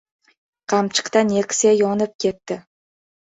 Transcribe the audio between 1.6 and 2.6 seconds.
yonib ketdi